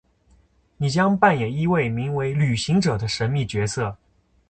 [0.77, 3.95] 你将扮演一位名为「旅行者」的神秘角色。